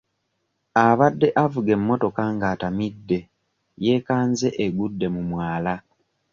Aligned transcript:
Abadde 0.87 1.27
avuga 1.43 1.69
emmotoka 1.77 2.21
ng'atamidde 2.35 3.19
yeekanze 3.83 4.47
egudde 4.65 5.07
mu 5.15 5.21
mwala. 5.29 5.73